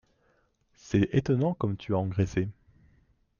c’est 0.73 1.13
étonnant 1.13 1.53
comme 1.53 1.77
tu 1.77 1.93
as 1.93 1.99
engraissé! 1.99 2.49